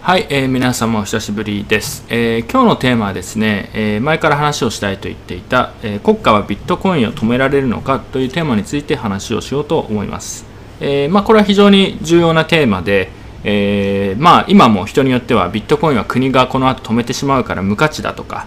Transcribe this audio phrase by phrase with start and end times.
[0.00, 10.46] はい、えー、皆様お久しぶりです、えー、今日のテーマはですね、えー、前から話をしたいと言っていた、え国家はビットコインを止められるのかというテーマについて話をしようと思います、
[10.80, 13.10] えまあ、これは非常に重要なテーマで、
[13.42, 18.46] えまあ、今も人によってはビットコインは国がこの後止めてしまうから無価値だとか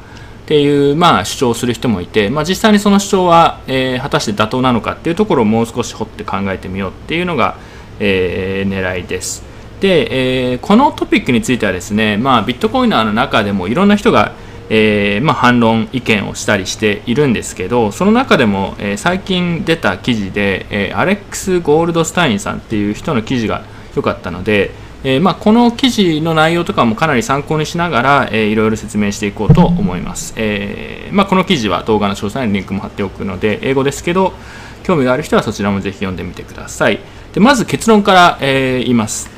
[0.50, 7.56] っていう、まあ、主張をする人もいて、まあ、実際にその主張は、え果たして妥当なのかっていうところをもう少し掘って考えてみようっていうのが、
[8.00, 9.44] え狙いです。
[9.80, 14.34] で、えー、このトピックについてはですね、まあ、ビットコイナーの中でもいろんな人が、
[14.72, 23.64] えー、まあ、反論意見をしたりしているんですけどその中でも、えー、最近出た記事で、えアレックス・ゴールドスタインさんっていう人の記事が
[23.96, 24.72] 良かったので、
[25.04, 34.34] えまあ、この記事の内容とかもかなり参考にしながら、えー、いろいろ説明していこうと思います、えまあ、この記事は動画の詳細にリンクも貼っておくので英語ですけど
[34.84, 37.00] 興味がある人はそちらもぜひ読んでみてください。
[37.34, 39.30] でまず結論から、え言います。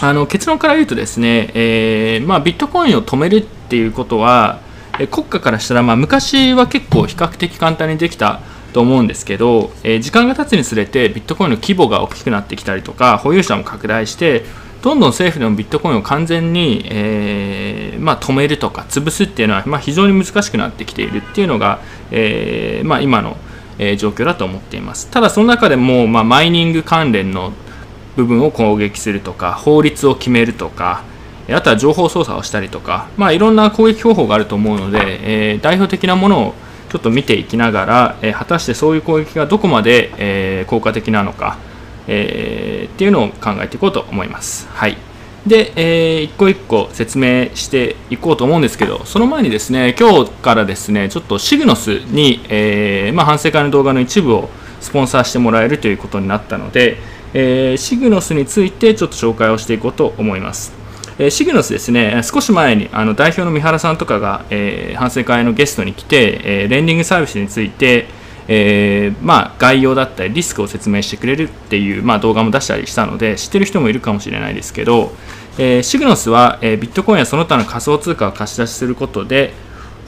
[0.00, 4.60] あの結論から言うとですね、え、まあ、ビットコインを止めるっていうことは、
[5.10, 8.40] 国家からしたら、まあ、昔は結構比較的簡単にできた
[8.72, 14.44] と思うんですけど、え、時間が経つにつれてビットコインの規模が大きくなってきたりとか保有者も拡大して
[14.82, 23.36] どんどん政府でもビットコインを完全に、えー、まあ、止めるとか潰すっていうのは、まあ、非常に難しくなってきているっていうのが、えー、まあ、今の、
[23.82, 25.06] え状況だと思っています。
[25.10, 27.54] ただその中でも、まマイニング関連の
[28.16, 31.02] 部分を攻撃するとか法律を決めるとか
[31.48, 36.54] あとは情報操作をしたりとか、まあ、いろんな攻撃方法があると思うので、えー、代表的なものを
[36.90, 41.56] ちょっと見ていきながら、え、果たしてそういう攻撃がどこまで、え、効果的なのか、
[42.10, 44.68] えっていうのを考えていこうと思います。
[44.72, 44.96] はい
[45.46, 54.50] で、えー、一個一個説明していこうと思うんですけど、その前にですね、今日からですね、ちょっとシグノスに、えーまあ、反省会の動画の一部を
[54.80, 56.98] スポンサーしてもらえるということになったので、
[57.32, 60.72] えー、シグノスについてちょっと紹介をしていこうと思います。
[61.18, 68.06] えー、シグノスですね、少し前にあの代表の三原さんとかが、えー、反省会のゲストに来て、えー、レンディングサービスについて、
[68.52, 75.12] えーまあ、概要だったりリスクを説明してくれるっていう、まあ、動画も出したりしたので知ってる人もいるかもしれないですけど、
[75.56, 79.52] えー、シグノスは、え、ビットコインやその他の仮想通貨を貸し出しすることで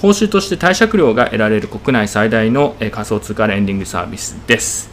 [0.00, 4.91] 報酬として貸借料が得られる国内最大の、え、仮想通貨レンディングサービスです。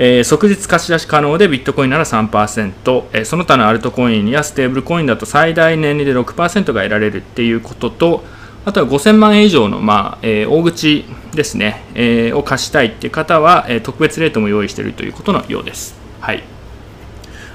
[0.00, 8.24] えー、即日貸し出し可能でビットコインなら3%、えー、その他のアルトコインやステーブルコインだと最大年利で6%が得られるっていうことと、
[8.64, 11.04] あとは5000万円以上の、まあえー、大口
[11.34, 15.98] ですね、えー、を貸したいっていう方は、えー、特別レートも用意しているということのようです。
[16.20, 16.42] はい。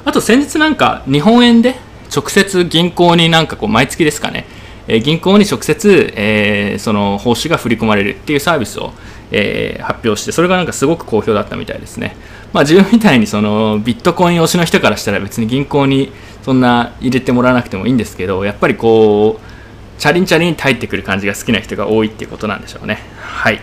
[0.04, 1.76] あと先日なんか日本円で
[2.16, 4.46] 直接銀行になんかこう毎月ですかね、
[4.88, 8.92] えー、銀行に直接、えー、その報酬が振り込まれるっていうサービスを、
[9.32, 12.16] えー、発表してそれがなんかすごく好評だったみたいですね。
[12.52, 16.12] まあ、自分みたいにそのビットコイン推しの人からしたら別に銀行に
[16.44, 19.55] そんな入れてもらわなくてもいいんですけどやっぱりこう
[19.98, 23.00] チャリンチャリン入ってくる感じが好きな人が多いっていうことなんでしょうね。
[23.20, 23.60] はい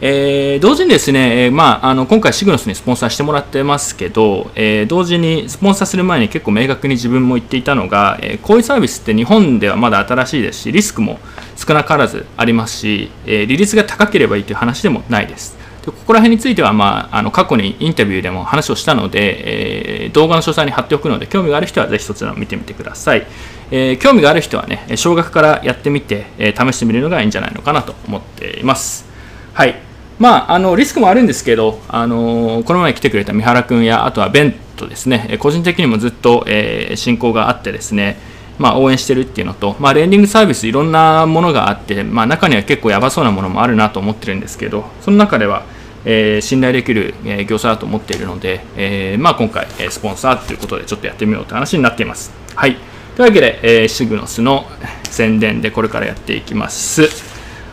[0.00, 11.18] えー、同時にですね、えー、まあ、あの今回シグノスにスポンサーしてもらってますけど、えー、同時にスポンサーする前に結構明確に自分も言っていたのが、えこういうサービスって日本ではまだ新しいですしリスクも
[11.56, 15.56] 少なからずありますし、え利率が高ければいいという話でもないです。
[15.86, 23.26] でここら辺については、まあ、あの過去にインタビューでも話をしたので、え、動画の詳細に貼っておくので興味がある人はぜひそちらを見てみてください、
[23.70, 29.06] えー、興味がある人はね少額からやってみて、えー、試してみるのがいいんじゃないのかなと思っています。
[29.52, 29.76] はい。
[30.18, 35.36] まあ、あのリスクもあるんですけど、あのこの前来てくれた三原君やあとはベンとですね。
[35.40, 38.16] 個人的にもずっと、えー、親交があってですね
[38.58, 45.64] まあ、応援してるっていうのと、まあ、レンディングサービスいろんなものがあって、まあ、中には結構やばそうなものもあるなと思ってるんですけどその中では
[46.08, 52.32] えー、信頼できる、えー、業者だと思っているので、えーまあ、今回、え、スポンサーということでちょっとやってみようという話になっています。
[52.54, 52.76] はい、
[53.16, 54.66] というわけで、えー、シグノスの
[55.04, 57.08] 宣伝でこれからやっていきます。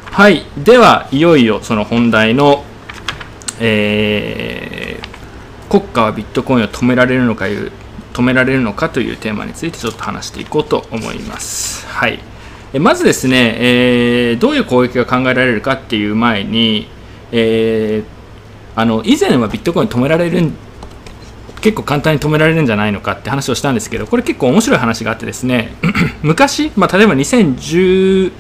[0.06, 2.64] はい、ではいよいよその本題の、
[3.60, 7.74] えー、国家はビットコインを止められるのかいう
[8.14, 11.86] 止められるのかというテーマについてちょっと話していこうと思います。
[11.88, 12.22] はい、
[12.80, 16.88] まずですね、えー、どういう攻撃が考えられるかっていう前に、
[17.34, 20.54] えー、あの以前はビットコイン止められる
[21.64, 25.72] 結構簡単に止められるんじゃないのかって話をしたんですけどこれ結構面白い話があってですね
[26.22, 28.32] 昔、まあ、例えば2011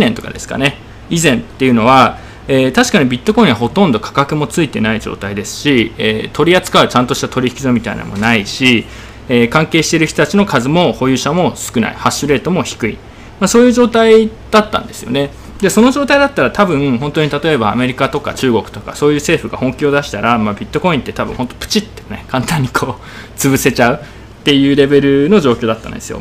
[0.00, 0.76] 年とかですかね
[1.08, 2.18] 以前っていうのは、
[2.48, 8.84] えー、確かにビットコインはほとんど価格もついてない状態ですし、えー、取り扱うちゃんとした取引所みたいなのもないし、
[9.28, 12.94] えー、関係している人たちの数も保有者も少ないハッシュレートも低い、
[13.38, 15.30] まあ、そういう状態だったんですよね。
[15.62, 23.02] でその状態だったら多分本当に例えばアメリカとか中国とかそういう政府が本気を出したら、まあ、ビットコインって多分本当プチってね簡単にこう
[23.38, 23.98] 潰せちゃうっ
[24.42, 26.20] ていうレベルの状況だったんですよ。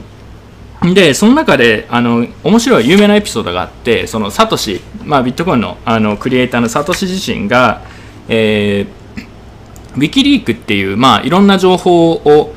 [0.93, 7.81] でその中であの面白い有名なエピソードがあってそのサトシ、まあ、ビットコインのあのクリエイターのサトシ自身が、
[8.27, 12.55] えー、ウィキリークっていう、まあ、いろんな情報を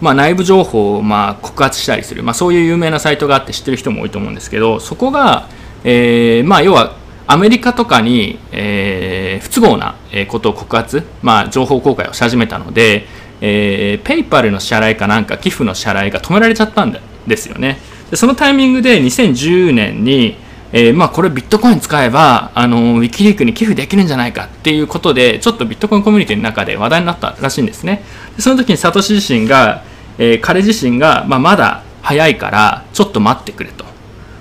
[0.00, 5.46] まあ、内部情報をま告発したりする、まあ、そういう有名なサイトがあって知ってる人も多いと思うんですけどそこが、
[5.84, 6.96] えー、まあ、要は
[7.26, 9.94] アメリカとかに、えー、不都合な
[10.28, 13.06] ことを告発、まあ、情報公開をし始めたので、
[13.40, 16.96] えー、ペイパルの支払いかなんか寄付の支払いが止められちゃったん
[17.26, 17.78] ですよね。
[18.10, 20.36] でそのタイミングで2010年に、
[20.72, 28.02] えー、まあ、これビットコイン使えばあのウィキリークに寄付できるんじゃないかっていうことでちょっとビットコインコミュニティの中で話題になったらしいんですね。
[28.36, 29.84] でその時にサトシ自身が、
[30.18, 33.89] えー、彼自身が、まあ、まだ早いからちょっと待ってくれと。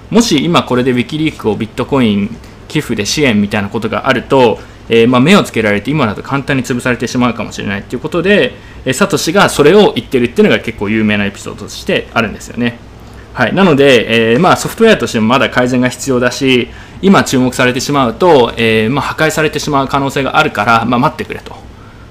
[0.09, 2.35] もし今これでウィキリークをビットコイン
[2.67, 4.59] 寄付で支援みたいなことがあると、
[4.89, 8.53] えー、まあ、目をつけられて今だと簡単に潰されてしまうかもしれないということで、
[8.85, 12.77] えー、サトシがそれを言ってるっていうのが結構有名なエピソードとしてあるんですよね。
[13.33, 16.67] はい、なので、えー、まあ、ソフトウェアとしてもまだ改善が必要だし
[17.01, 21.55] 今注目されてしまうと、えー、まあ、破壊されてしまう可能性があるから、まあ、待ってくれと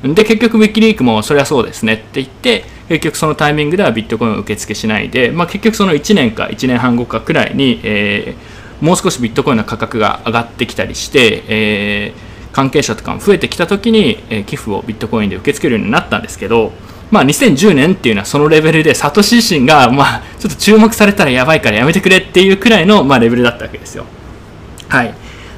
[0.02, 16.72] で結局ウィキリークもそれはそうですねって言って結局そのタイミングではビットコインを受け付けしないで、まあ、結局その1年か1年半後かくらいに、えー、もう少しビットコインの価格が上がってきたりして、えー、関係者とかも増えてきた時に、えー、寄付をビットコインで受け付けるようになったんですけど、
[17.10, 24.06] まあ、2010年っていうのはそのレベルでサトシ自身が、まあ、ちょっと注目されたらやばいからやめてくれっていうくらいの、まあ、レベルだったわけですよ。
[24.88, 25.14] はい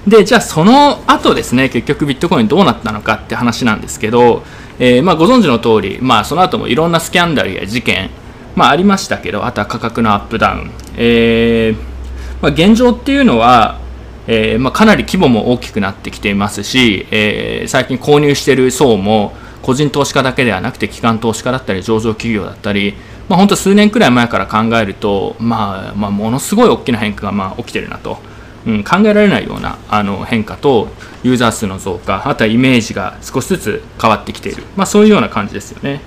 [0.07, 4.43] でじゃあその後ですね結局ビットコインどうなったのかって話なんですけど、
[4.83, 8.09] えー、まあ、ご存知の通り、まあ、その後もいろんなスキャンダルや事件、
[8.57, 13.79] まあ、ありましたけどあとは価格のアップダウン、えー、まあ、現状っていうのは、
[14.27, 19.33] えー、まかなり規模も大きくなってきていますし、え最近購入している層も
[19.63, 22.95] 個人投資家だけではなくて機関投資家だったり上場企業だったり、
[23.29, 28.19] まあ、本当数年くらい前から考えると、まあ、まあ、ものすごい大きな変化がまあ起きてるなと。
[28.67, 30.89] うん、考えられないようなあの変化と
[31.23, 36.01] ユーザー数の増加あとはイメージが少しずつ変わってきている、まあ、そういうような感じですよね。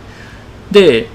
[0.71, 1.07] で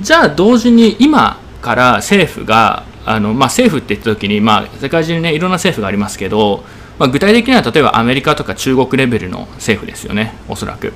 [0.00, 6.64] じゃあ同時に今から政府があの、まあ、政府って言った時に、まあ、世界中にねいろんな政府がありますけど、
[6.98, 10.92] まあ、具体的には例えばアメリカとか中国レベルの政府ですよねおそらく。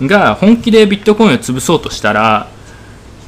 [0.00, 2.48] が本気でビットコインを潰そうとしたら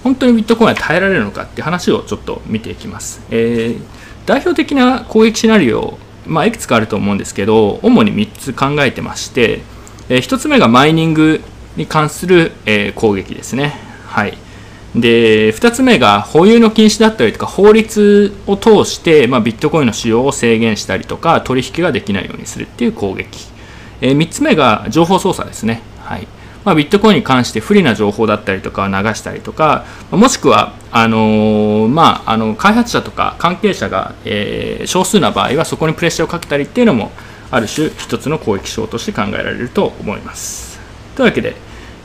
[0.04, 9.62] 本当にビットコインは耐えられるのかって話をちょっと見ていきます、えー代表的な攻撃シナリオ、まあ、いくつかあると思うんですけど主に3つ考えてまして、
[10.08, 11.40] え、1つ目がマイニング
[11.76, 13.78] に関する、え、攻撃ですね。
[14.06, 14.36] はい、
[14.94, 23.46] で2つ目が保有の禁止だったりとか法律を通して、まあ、ビットコインの使用を制限したりとか取引ができないようにするっていう攻撃、
[24.00, 25.82] え、3つ目が情報操作ですね。
[26.00, 26.26] はい
[26.64, 37.10] まあ、ビットコインに関して不利な情報だったりとかを流したりとかもしくはあのー、まあ、あの開発者とか関係者が、えー、少数な場合はそこにプレッシャーをかけたりっていうのも
[37.50, 40.78] ある種一つの攻撃手として考えられると思います。
[41.16, 41.54] というわけで、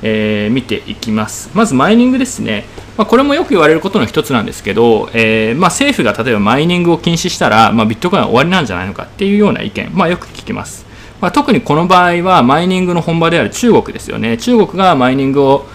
[0.01, 1.49] えー、見ていきます。
[1.53, 2.65] まずマイニングですね。
[2.97, 10.84] まあ、これもよく言われることの一つなんですけど、えー、まあ、政府が例えばマイニングを禁止したら、まあ、ビットコインは終わりなんじゃないのかっていうような意見、まあ、よく聞きます。
[11.21, 14.37] まあ、特にこの場合はマイニングの本場である中国ですよね。
[14.37, 15.65] 中国がマイニングを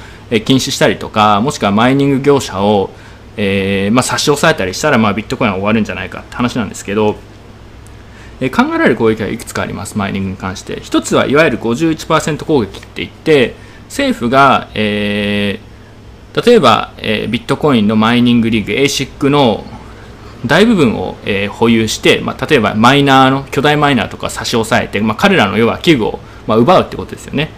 [0.45, 2.91] 禁止したりとかもしくはマイニング業者を、
[3.37, 7.17] えー、まあ、差し押さえたりしたら、まあ、ビットコインは終わるんじゃないかって話なんですけど、
[8.41, 10.81] えー、考えられる攻撃はいくつかありますマイニングに関して。
[10.81, 13.55] 一つはいわゆる51%攻撃って言って
[13.87, 19.65] 政府が、えー、例えば、えビットコインのマイニングリーグ ASIC の
[20.47, 27.51] 大部分を、えー、保有して、まあ、例えばマイナーの巨大マイナーとか差し押さえて、まあ、彼らの要は器具を、まあ、奪うってことですよね。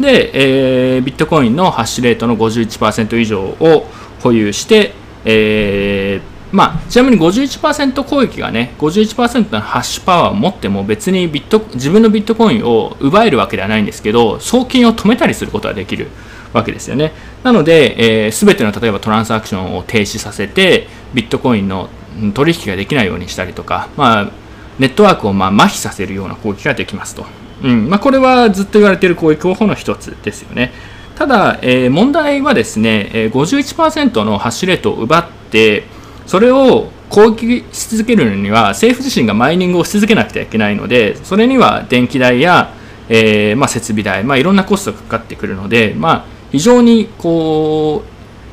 [0.00, 3.86] で、えー、ビットコインのハッシュレートの51%以上を
[4.22, 16.08] 保有して、えーまあ、ちなみに51%攻撃がね51%のハッシュパワーを持っても別にビット自分のビットコインを奪えるわけではないんですけど送金を止めたりすることができる
[16.52, 17.12] わけですよね。
[17.42, 21.88] なので、えー、全ての例えばトランサクションを停止させてビットコインの
[22.34, 24.30] 取引ができないようにしたりとか、まあ、
[24.78, 27.26] ネットワークをまあ麻痺させるような攻撃ができますと、
[27.62, 30.72] うんまあ、これはずっと言われている攻撃方法の一つですよね。
[31.14, 35.84] ただ、えー、問題はですねえ51%のハッシュレートを奪って
[36.26, 42.72] それを攻撃し続けるには政府自身がマイニングをし続けなくてはいけないのでそれには電気代や、
[43.08, 48.02] えー、まあ、設備代、まあ、いろんなコストがかかってくるので、まあ、非常にこ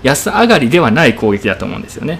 [0.04, 2.20] う安上がりではない攻撃だと思うんですよね。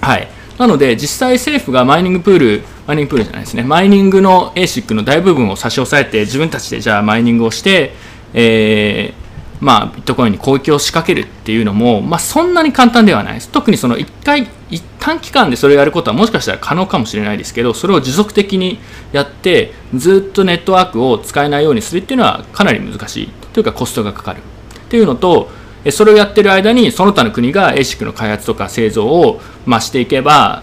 [0.00, 7.92] はい、なので実際政府がマイニングプールマイニングプールじゃないですねマイニングの ASIC の大部分を差し押さえて自分たちでじゃあマイニングをして、
[8.32, 9.26] えー
[9.60, 13.48] まあ、ビットコインに攻撃を仕掛けるっていうのも、まあ、そんなに簡単ではないです。
[13.48, 18.78] 特にその1回、一短期間でそれをやることはもしかしたら可能かもしれないですけど、それを持続的に
[19.12, 23.28] やって、ずっとネットワークを使えないようにするっていうのはかなり難しい。
[23.52, 24.38] というかコストがかかる。
[24.38, 25.50] っていうのと、
[25.90, 30.62] それをやってる間にその他の国が ASIC の開発とか製造を、ま、していけば、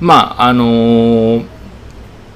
[0.00, 1.42] まああの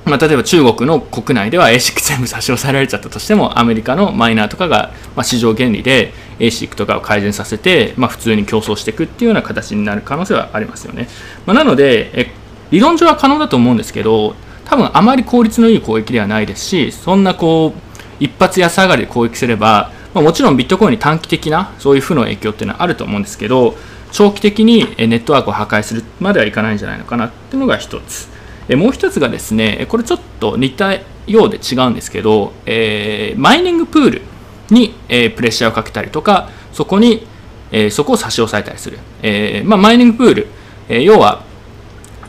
[0.05, 11.09] まあ、例えば中国の国内では ASIC 全部差し押さえられちゃったとしてもアメリカのマイナーとかが、まあ、市場原理で ASIC とかを改善させて、まあ、普通に競争していくっていうような形になる可能性はありますよね、
[11.47, 12.33] まあ、なのでえ
[12.71, 14.35] 理論上は可能だと思うんですけど
[14.65, 23.77] 多分あまり効率のいい攻撃ではないですしそんなこう一発安上がりで攻撃すれば、まあ、もちろんビットコインに短期的なそういう負の影響っていうのはあると思うんですけど
[24.13, 28.29] 長期的にネットワークを破壊するまではいかないんじゃないのかなっていうのが一つ。
[28.77, 31.01] もう一つがですねこれちょっと似たよ
[31.47, 34.23] うで違うんですけど、えー、マイニングプール
[34.71, 37.27] に、えー、プレッシャーをかけたりとかそこに、
[37.73, 40.47] えー、そこを差し押さえたりする、えまあ、マイニングプール、
[40.89, 41.43] え要は、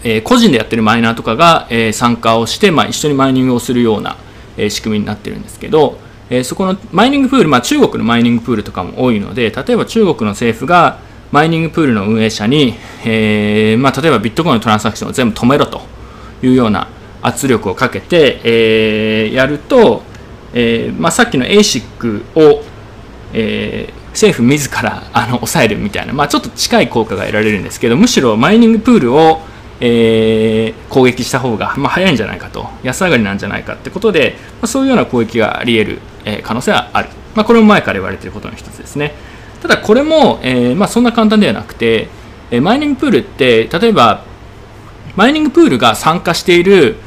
[0.04, 4.18] え個人でやってるマイナーとかが、え参加をして、まあ、一緒にマイニングをするような、
[4.58, 6.00] え仕組みになってるんですけど、
[6.32, 11.00] えそこのマイニングプール、まあ、中国のマイニングプールとかも多いので例えば中国の政府が
[11.32, 15.92] マイニングプールの運営者に、えーまあ、例えばビットコインのトランサクションを全部止めろと。
[16.44, 16.88] いうような
[17.22, 20.04] 圧力をかけて、えー、やると、
[20.54, 22.64] えーまあ、さっきの ASIC を、
[23.34, 29.42] えー、政府自らあの抑えるみたいな、まあ、ちょっと近い効果が得られるんですけどむしろマイニングプールを、
[29.80, 39.14] え、攻撃した方が、ま、早いんじゃないかと安上がりなんじゃないかってことで、ま、そういうような攻撃があり得る、え、可能性はある、まあ、これも前から言われていることの一つですね。
[39.62, 42.08] ただこれも、えまあ、そんな簡単ではなくて、
[42.50, 44.24] え、マイニングプールって例えば
[45.16, 46.98] マイニングプールが参加している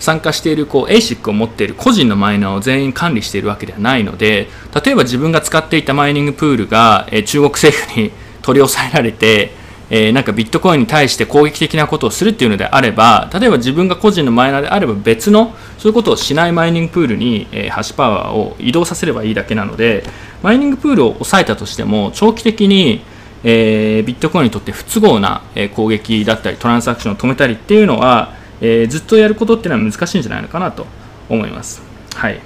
[0.00, 4.48] 参加しているこう ASIC を持っている個人のマイナーを全員管理しているわけではないので
[4.84, 8.10] 例えば自分が使っていたマイニングプールが、え中国政府に
[8.42, 9.52] 取り押さえられて、
[9.90, 20.04] えー、なんかビットコインに対して攻撃的なことをするっていうのであれば例えば自分が個人のマイナーであれば別のそういうことをしないマイニングプールに、えー、ハッシュパワーを移動させればいいだけなので
[20.42, 23.02] マイニングプールを抑えたとしても長期的に
[23.46, 30.86] えー、ビットコインにとって不都合な、え攻撃だったりトランサクションを止めたりっていうのは、え、ずっとやることっていうのは難しいんじゃないのかなと
[31.28, 31.82] 思います。
[32.14, 32.40] はい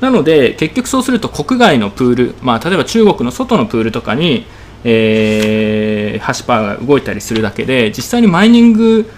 [0.00, 4.46] なので結局そうすると国外のプール、まあ、例えば中国の外のプールとかに、
[4.84, 9.10] えー、ハッシュパーが動いたりするだけで実際にマイニング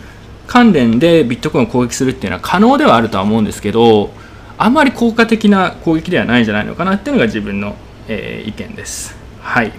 [0.47, 4.11] 関連でビットコインを攻撃するっていうのは可能ではあるとは思うんですけど
[4.59, 7.77] あまり効果的な攻撃ではないんじゃないのかなっていうのが自分の、
[8.09, 9.17] えー、意見です。
[9.41, 9.73] はい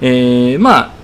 [0.00, 0.94] えー、まあ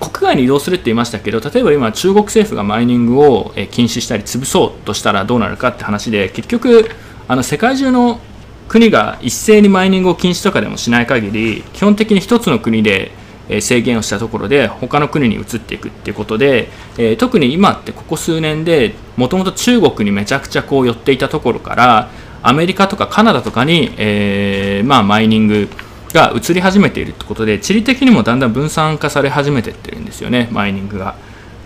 [0.00, 6.90] 国外に移動するって言いましたけど例えば今中国政府がマイニングを禁止したり潰そうとしたらどうなるかって話で結局
[7.28, 8.20] あの世界中の
[8.68, 13.12] 国が一斉にマイニングを禁止とかでもしない限り基本的に1つの国で
[13.60, 16.68] 制限をしたところで他の国に移っていくっていうことで、
[16.98, 22.10] え、特に今ってここ数年でもともと中国にめちゃくちゃこう寄っていたところから
[22.42, 25.68] アメリカとかカナダとかに、えー、まあ、マイニング
[26.12, 31.16] が移り始めているってことで地理的にもだんだん分散化され始めてってるんですよねマイニングが。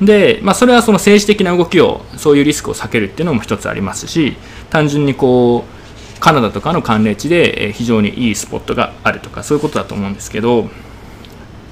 [0.00, 4.37] で、まあ、それはその政治的な動きをそういうリスクを避けるっていうのも一つありますし
[4.71, 5.80] 単純にこう
[6.21, 10.69] カナダとかの寒冷地で非常にいいスポットがあるとかそういうことだと思うんですけど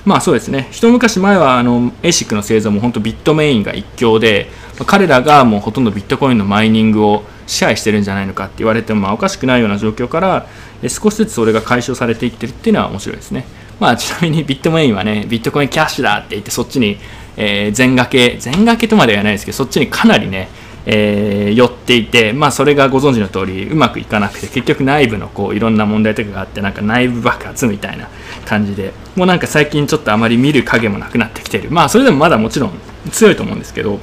[0.04, 4.48] まあそうですね一昔前はあの ASIC の製造も本当ビットメインが一強で
[4.86, 10.46] 彼らがもうほとんどビットコインのマイニングを支配してるんじゃないのかって言われてもまあおかしくないような状況から
[10.88, 13.44] 少しずつそれが解消されていってるっていうのは面白いですね。
[13.80, 16.98] まあ、ちなみにビットメインはね、ビットコインキャッシュだって言って、そっちに、
[17.36, 20.48] 全掛け、全掛けとまではないですけど、そっちにかなりね、
[20.86, 28.08] えー、寄っていて、まあ、それがご存知の通り、うまくいかなくて、結局内部のこういろんな問題とかがあって、なんか内部爆発みたいな
[28.46, 31.70] 感じで、もうなんか最近ちょっとあまり見る影もなくなってきている。
[31.70, 32.72] まあ、それでもまだもちろん
[33.10, 33.98] 強いと思うんですけど、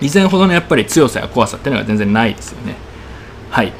[0.00, 2.74] 以前ほどのやっぱり強さや怖さっていうのが全然ないですよね。
[3.50, 3.72] はい。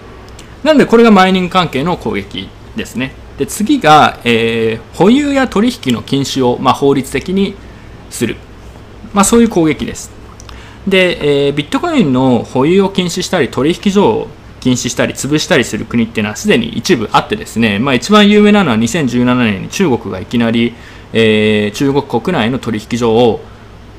[0.62, 3.14] なのでこれがマイニング関係の攻撃ですね。
[3.38, 7.54] で次が、えー、保有や取引の禁止を、まあ、法律的に
[8.10, 8.36] する、
[9.14, 10.19] まあ、そういう攻撃です。
[10.90, 14.28] で、えー、ビットコインの保有を禁止したり取引所を
[14.60, 20.74] 禁止したり潰したりする国っていうのはすでに一部あってですね、まあ、一番有名なのは2017年に中国がいきなり、
[21.14, 23.40] えー、中国国内の取引所を、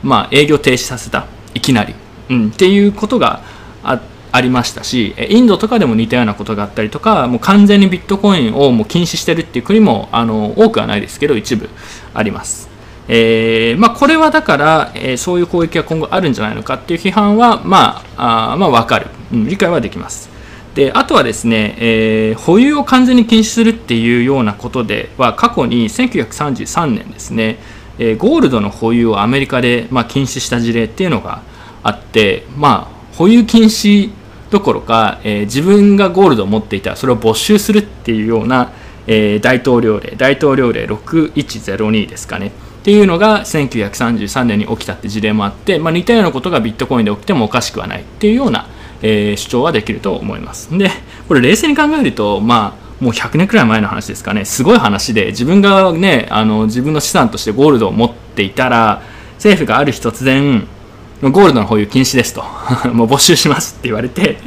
[0.04, 1.26] まあ、営業停止させた。
[1.54, 1.96] いきなり、
[2.30, 3.42] うん、っていうことが
[3.84, 4.02] あ
[4.34, 11.70] ありましたしインドとかでも似たようなことがあったりとかもう完全にビットコインをもう禁止してるっていう国もあの多くはないですけど一部
[12.14, 12.71] あります。
[13.14, 20.30] えーまあ、これはだから、えー、そういう攻撃が今後あるんじゃないのかっていう批判は、まあ、あまあ分かる、うん、理解はできます。
[20.76, 27.58] であとはですね、えー、保有を完全に禁止するっていうようなことでは過去に1933年ですね、
[28.00, 31.42] え、ゴールドの保有をアメリカで、ま、禁止した事例っていうのが
[31.84, 34.12] あって、まあ、保有禁止
[34.52, 38.72] どころか、え、自分がゴールドを持っていたらそれを没収するっていうような、
[39.06, 48.68] え、大統領令大統領令6102ですかねっていうのが1933年に起きたって事例もあって、まあ、似たようなことがビットコインで起きてもおかしくはないっていうような、
[49.04, 50.76] えー、主張はできると思います。
[50.76, 50.90] で
[51.28, 54.46] これ冷静に考えるとまあもう100年くらい前の話ですかね。
[54.46, 59.04] すごい話で自分がねあの自分の資産としてゴールドを持っていたら
[59.36, 60.68] 政府がある日突然
[61.22, 62.44] ゴールドの保有禁止ですと。
[62.94, 64.40] もう没収しますって言われて、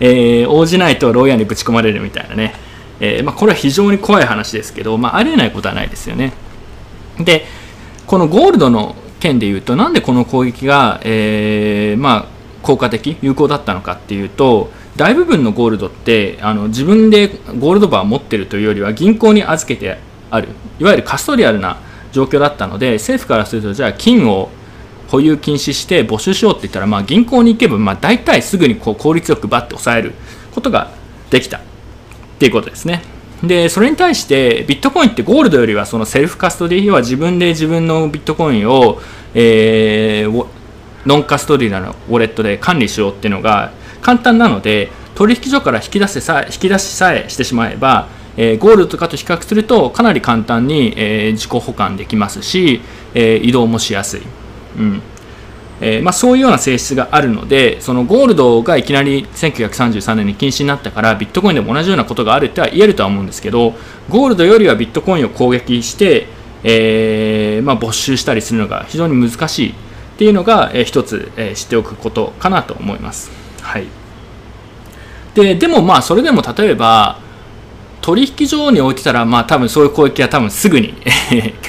[0.00, 2.54] えー、応じないと牢屋にぶち込まれるみたいなね。
[3.00, 6.32] えー、まあ、これは非常に怖い話ですけど、まあ、ありえないことはないですよね。
[7.18, 7.44] で
[8.06, 12.26] このゴールドの件でいうとなんでこの攻撃が、えー、まあ、
[12.62, 17.28] 効果的有効だったのかっていうと大部分のゴールドってあの自分で
[17.58, 19.98] ゴールドバーを持ってるというよりは銀行に預けて
[20.30, 21.78] あるいわゆるカストリアルな
[22.12, 24.50] 状況だったので政府からするとじゃあ金を
[25.08, 30.12] 保有禁止して没収しようって言ったら、まあ、銀行に行けば、まあ、大体すぐにこう効率よくバッて抑える
[30.54, 30.90] ことが
[31.30, 31.60] できたっ
[32.38, 33.02] ていうことですね。
[33.42, 39.00] で、それに対してビットコインってゴールドよりはそのセルフカストディは自分で自分のビットコインを、
[39.34, 40.46] えー、
[41.06, 52.80] ノンカストディアルのウォレットで管理しようっていうのが簡単なので取引所から引き出せさ引き出しさえしてしまえば、えー、ゴールドとかと比較するとかなり簡単に、えー、自己保管できますし、
[53.14, 54.22] え、移動もしやすい。
[54.78, 55.02] うん
[55.84, 63.74] えー、まあ、そういうような性質があるのでそのゴールドがいきなり1933年に禁止になったからビットコインでも同じようなことがあるっては言えるとは思うんですけど
[64.08, 66.28] ゴールドよりはビットコインを攻撃して、
[66.62, 69.74] えー、まあ、没収したりするのが非常に難しいっ
[70.18, 73.32] ていうのが、えー、一つ、え知っておくことかなと思います。
[73.60, 73.86] はい、
[75.34, 77.18] ででもまあそれでも例えば
[78.02, 80.94] 取引所に置いてたら、まあ多分そういう攻撃は多分すぐに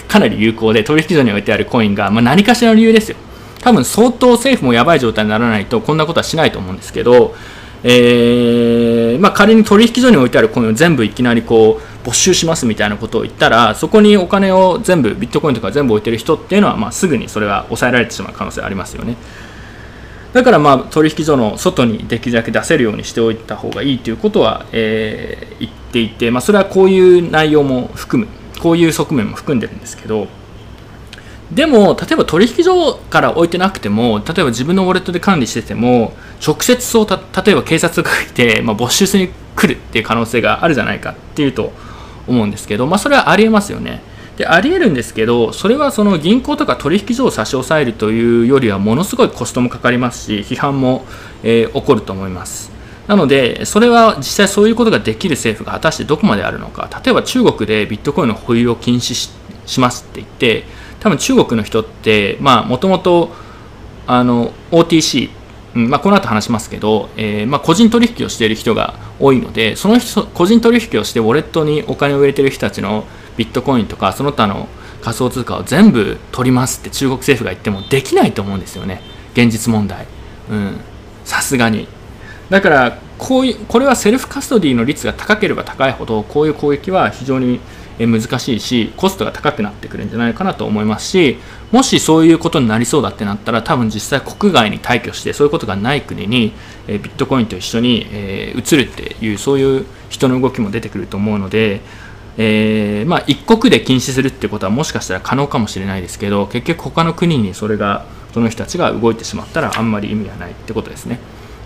[0.08, 3.18] かなり有効で取引所に置いてあるコインが、まあ、何かしらの理由ですよ。
[3.64, 7.34] 多分相当政府もやばい状態にならないとこんなことはしないと思うんですけど、
[7.84, 19.16] えー、まあ、仮に取引所に置いてあるコインを全部いきなりこう没収しますみたいなことを言ったらそこにお金を全部ビットコインとか全部置いてる人っていうのは、まあ、すぐにそれは抑えられてしまう可能性ありますよね。
[20.34, 30.28] だからまあ取引所の外にできるだけ出せるようにしておいた方がいいということは、えー、言っていて、まあ、それはこういう内容も含むこういう側面も含んでるんですけど
[31.54, 36.14] でも例えば取引所から置いてなくても例えば自分のウォレットで管理してても
[36.46, 41.72] 直接そう例えば警察が来て、まあ、没収しに来るっていう可能性があるじゃないかっていうと
[42.28, 44.02] 思うんですけど、まあ、それはありえますよね。
[44.38, 51.06] でありえるんですけどそれはその銀行とか取引所を差し押さえるというよりはものすごいコストもかかりますし批判も、
[51.44, 52.72] えー、起こると思います。
[53.08, 56.90] なのでそれは実際そういうことができる政府が果たしてどこまであるのか。
[57.04, 59.30] 例えば中国でビットコインの保有を禁止
[59.68, 60.64] しますって言って
[61.04, 63.32] 多分中国の人ってもともと
[64.08, 65.30] OTC
[65.76, 73.06] うんまあ、この後話しますけど、えー、まあ、個人取引をしている人が多いのでその人個人取引をしてウォレットにお金を入れてる人たちの
[73.38, 74.68] ビットコインとかその他の
[75.02, 79.02] 仮想通貨を全部取りますって中国政府が言ってもできないと思うんですよね。
[79.34, 80.06] 現実問題。
[81.26, 81.88] さすがに。
[82.50, 87.60] だからこういうこれはセルフカストディの率が高ければ高いほどこういう攻撃は非常に
[88.00, 91.38] 難しいしコストが高くなってくるんじゃないかなと思いますし
[91.72, 96.54] もしそういうことになりそうだってなったら多分実際国外に退去してそういうことがない国に
[96.88, 98.02] ビットコインと一緒に
[98.56, 101.82] 移るっていうそういう人の動きも出てくると思うので、
[102.38, 111.20] えー、まあ、一国で禁止するってことはもしかしたら可能かもしれないですけど結局他の国にそれがその人たちが動いてしまったらあんまり意味はないってことですね。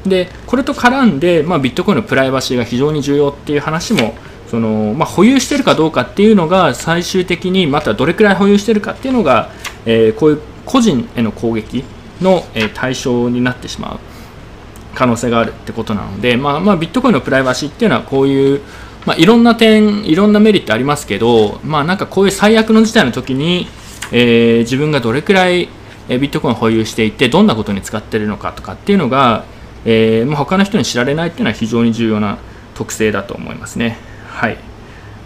[0.05, 4.15] でこれと絡んで、まあ、ビットコインのプライバシーが非常に重要っていう話も
[4.49, 9.51] その、まあ、保有してるかどうかっていうのが最終的にまたどれくらい保有してるかっていうのが、
[9.85, 11.83] えー、こういう個人への攻撃
[12.21, 13.99] の、えー、対象になってしまう
[14.95, 18.61] 可能性があるってことなので、まあ、まあビットコインのプライバシーっていうのはこういう、
[19.05, 23.67] まあ、いろんな点いろんなメリットありますけど、まあ、なんかこういう最悪の事態の時に、
[24.11, 25.69] えー、自分がどれくらい
[26.07, 29.43] ビットコインを保有していてどんなことに使ってるのかとかっていうのが、
[29.85, 32.37] えーまあ、他の人に知られないっていうのは非常に重要な
[32.75, 33.97] 特性だと思いますね。
[34.37, 34.57] はい、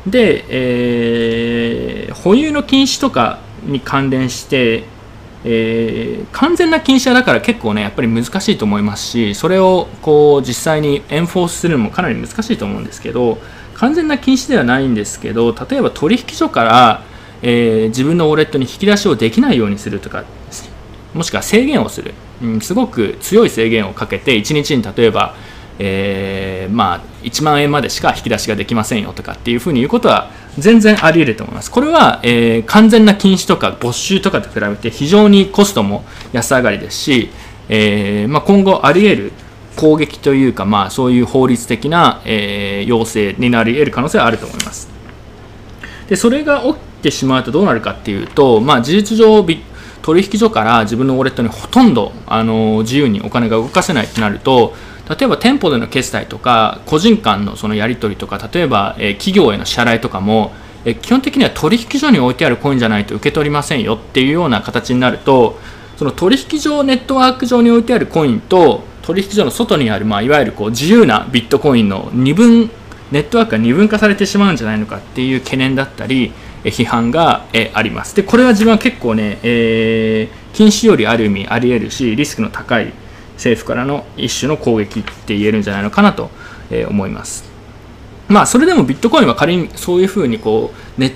[0.08, 4.86] で、えー、保有の禁止とかに関連して、
[5.44, 13.38] えー、完全な禁止はだから結構ねやっぱり難しいと思いますしそれをこう実際にエンフォースするのもかなり難しいと思うんですけど
[13.74, 17.04] 完全な禁止ではないんですけど例えば取引所から、
[17.42, 20.24] えー、自分のウォレットに引き出しをできないようにするとか
[21.14, 25.36] もしくは制限をする、うん、すごく強い制限をかけて1日に例えば、
[25.84, 31.72] えー、まあ、1万円までしか引き出しができませんよとかっていうふうに言うことは全然あり得ると思います。
[31.72, 37.32] これは、えー、完全な禁止とか没収とかと比べて非常にコストも安上がりですし、
[37.68, 39.32] えー、まあ、今後あり得る
[39.76, 44.88] 攻撃というか、まあ、そういう法律的な、え要請になり得る可能性はあると思います。
[46.10, 49.44] でそれが起きてしまうとどうなるかっていうと、まあ、事実上
[50.02, 54.74] 取引所から自分のウォレットにほとんどあの自由にお金が動かせないとなると
[55.10, 60.54] 例えば店舗での決済とか個人間のそのやり取りとか例えば、え企業への支払いとかも、
[60.86, 65.60] え基本的には取引所に置いてあるコインじゃないと受け取りませんよっていうような形になると
[65.98, 72.72] その取引所ネットワーク上に置いてあるコインと取引所の外にある、まあ、いわゆるこう自由なビットコインの二分
[73.12, 76.32] ネットワークが二分化されてしまうんじゃないのかっていう懸念だったり
[76.64, 78.16] 批判があります。
[78.16, 82.94] でこれは自分は結構ね、えー、禁止よりある意味あり得るしリスクの高い
[83.42, 86.30] 政府からの一種の攻撃って言えるんじゃないのかなと
[86.88, 87.50] 思います。
[88.30, 91.14] まあ、それでもビットコインは仮にそういうふうにこう、ね、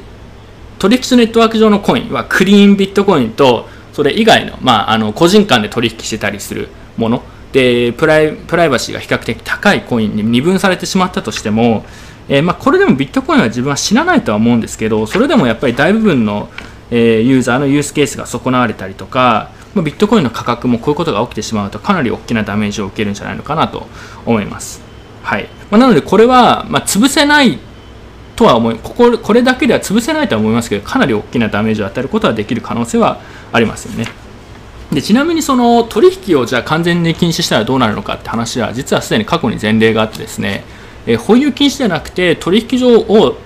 [0.79, 11.85] 取引所ネットワーク上のコインはクリーンビットコインとそれ以外の,、まあ、あの個人間で取引してたりするものでプライプライバシーが比較的高いコインに二分されてしまったとしても、
[12.27, 16.49] えー、まあ、これでもビットコインは自分は死なないとは思うんですけどそれでもやっぱり大部分の、
[16.91, 23.87] えー、ユーザーのユースケースが損なわれたりとかまビットコインの価格もこういうことが起きてしまうとかなり大きなダメージを受けるんじゃないのかなと
[24.25, 24.81] 思います。
[25.21, 27.57] はいまあ、なのでこれは、ま潰せない
[28.35, 33.19] とは思いこここれだけでは潰せないとは思いますけどかなり大きなダメージを与えることはできる可能性は
[33.51, 34.07] ありますよね。
[34.91, 40.63] でちなみにその取引をじゃあ完全に禁止したらどうなるのかって話は実はすでに過去に前例があってですね、
[41.07, 43.37] え保有禁止ではなくて取引所を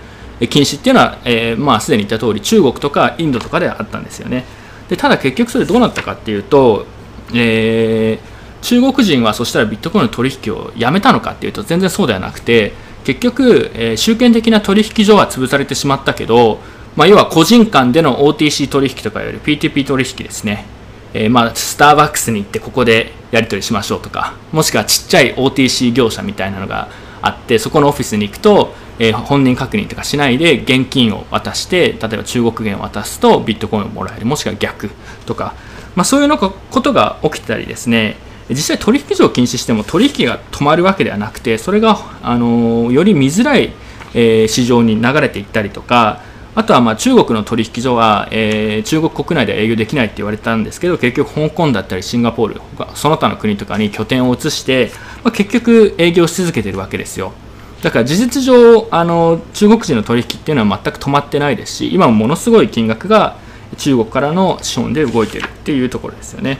[0.47, 4.45] 禁止っていうのは、えー、まあすでに言った通り中国とかインドとかであったんですよね。
[4.89, 6.85] でただ結局それどうなったかっていうと、
[7.33, 12.73] えー、中国人はそしたらビットコインの取引をやめたのかっていうと全然そうではなくて
[13.05, 16.59] 結局、えー、集権的な取引所は潰されてしまったけど、
[16.95, 20.65] まあ、要は個人間での OTC 取引とかより P2P 取引ですね、
[21.13, 26.89] えー、まあスターバックスに行ってここでやり取りしましょうとかもしくはちっちゃい OTC 業者みたいなのが
[27.21, 34.91] あってそこのオフィスに行くとえー、本人確認とかしないで現金を渡して例えば中国元を渡すとビットコインをもらえるもしくは逆
[35.25, 35.55] とか、
[35.95, 38.17] まあ、そういうのことが起きてたりですね
[38.49, 43.73] 実際取引所を禁止しても取引が止まるわけではなくてそれが、あの、より見づらい、
[44.15, 46.21] え、市場に流れていったりとか
[46.55, 52.61] あとはまあ中国の取引所は、えー、中国国内では営業できないって言われたんですけど結局香港だったりシンガポール
[52.95, 54.91] その他の国とかに拠点を移して、
[55.23, 57.33] まあ、結局営業し続けてるわけですよ。
[57.81, 63.37] だから事実上あの中国人の取引っていうのは全く止まってないですし今ものすごい金額が
[63.77, 66.57] 中国からの資本で動いてるっていうところですよね。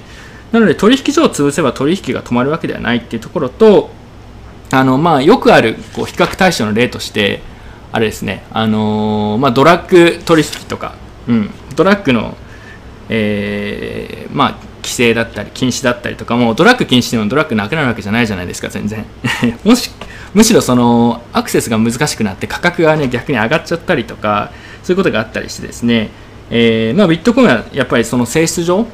[0.52, 3.90] なので取引所を潰せば取引が止まるわけではないっていうところと
[4.72, 7.42] あのまあよくあるこう比較対象の例として
[7.92, 8.46] あれですね。
[8.52, 10.96] あのまあ、ドラッグ取引とか、
[11.28, 12.38] うん、ドラッグの、
[13.10, 19.06] えー、まあ規制だったり禁止だったりとかもドラッグ禁止でもドラッグなくなるわけじゃないじゃないですか全然。
[19.64, 19.92] もし
[20.34, 24.52] むしろそのアクセスが難しくなって価格がね逆に上がっちゃったりとか
[24.84, 26.10] そういうことがあったりしてですね、
[26.50, 28.86] えー、まあ、ビットコインはやっぱりその性質上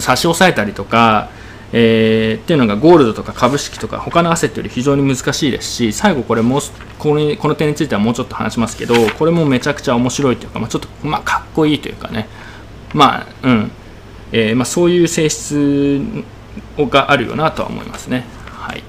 [0.00, 1.28] 差し押さえたりとか、
[1.72, 6.60] えー、っていうのがゴールドとか株式とか他のアセットより非常に難しいですし最後これも
[6.98, 12.28] このこの点についてはもうちょっと話しますけどこれもめちゃくちゃ面白いというか、まあ、ちょっと、まあ、かっこいいというかね。
[12.92, 13.70] まあうん。
[14.36, 16.02] えー、まあ、そういう性質
[16.76, 18.26] があるよなとは思いますね。
[18.50, 18.82] はい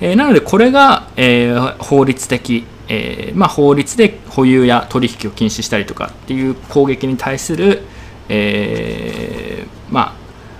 [0.00, 7.82] えー、なのでこれが、えー、法律的、えまあ、法律で保有や取引を禁止したりとかっていう攻撃に対する、
[8.28, 10.16] えま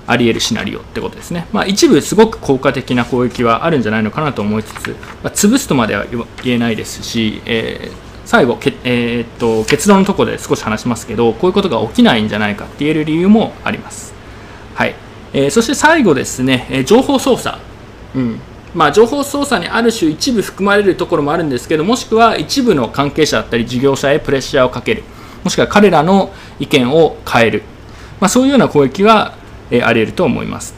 [0.07, 1.49] あ、あり得るシナリオってことですね。
[1.53, 4.91] まあ、一部すごく効果的な攻撃はあるんじゃないのかなと思いつつ、
[5.25, 6.07] まあ、潰すとまでは
[6.45, 14.15] 言えないですし、えー最後け、えー、っと結論のところで少し話しますけどこういうことが起きないんじゃないかって言える理由もあります、
[14.77, 14.95] はい。
[15.33, 17.59] えー、そして最後ですね、え情報操作、
[18.15, 18.41] うん。
[18.73, 25.03] まあ、情報操作にある種一部含まれるところもあるんですけどもしくは一部の関係者だったり事業者へプレッシャーをかける。
[25.43, 27.63] もしくは彼らの意見を変える、
[28.21, 29.35] まあ、そういうような攻撃が、
[29.73, 30.77] えあり得ると思います。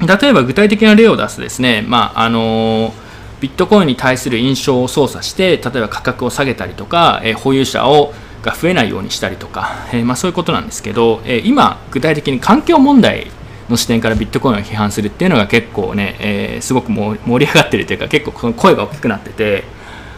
[0.00, 3.05] 例えば具体的な例を出すですね、まああのー
[3.40, 13.26] ビットコインに対する印象を操作して例えば価格を下げたりとか、え、保有者をが増えないようにしたりとか、え、まあ、そういうことなんですけど、え、今具体的に環境問題
[13.68, 19.64] の視点からビットコインを批判するっていうのが結構ね、えすごく盛り上がってるというか結構その声が大きくなってて、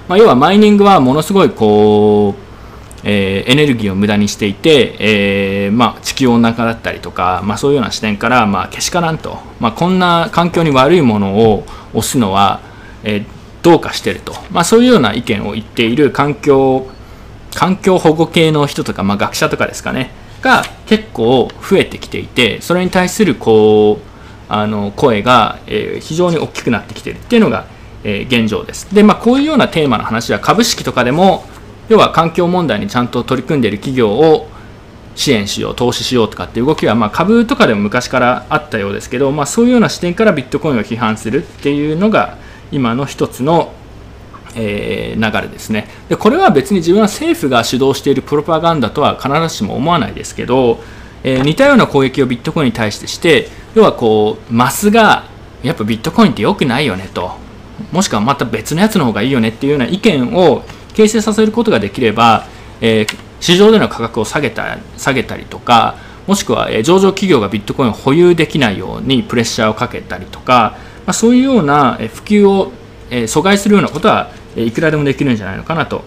[0.08, 2.48] まあ、要はマイニングはものすごいこう
[3.04, 12.60] えー、エネルギーを無駄にしていて、えー、まあ、地球温暖化だったりとか、まあ、そういうような視点から、まあ、けしからんと、まあ、こんな環境に悪いものを押すのは、
[13.08, 13.26] え、
[13.62, 16.88] どうかしてると、まあ、そういうような意見を言っている環境
[17.54, 20.10] 環境保護系の人とか、まあ、学者とかですかね。
[20.42, 24.08] が結構増えてきていてそれに対するこう
[24.48, 27.16] あの声が、え、非常に大きくなってきてる。
[27.16, 27.66] っていうのが、
[28.04, 28.94] え、現状です。
[28.94, 31.44] で、まあ、こういうようなテーマの話は株式とかでも
[31.88, 34.48] 要は環境問題にちゃんと取り組んでいる企業を
[35.16, 42.38] 支援しよう投資しようとかっていう動きは、まあ、株とかでも昔からあったようですけど、まあ、そういうような視点からビットコインを批判するっていうのが
[42.70, 43.72] 今の一つの、
[44.54, 45.88] えー、流れですね。
[46.08, 50.80] でこれは別に自分は政府が主導しているプロパガンダとは必ずしも思わないですけど、
[51.22, 55.24] えー、似たような攻撃をビットコインに対してして要はこうマスが
[55.62, 57.32] やっぱビットコインって良くないよねと。
[57.92, 62.46] もしくはまた別のやつの方がいいよねっていうような意見を形成させることができれば、
[62.80, 65.96] えー、市場での価格を下げた下げたりとか
[66.28, 70.76] もしくは、上場企業がビットコインを保有できないようにプレッシャーをかけたりとか、
[71.08, 72.70] ま、そういうような普及を、
[73.08, 76.04] 阻害するようなことはいくらでもできるんじゃないのかなと、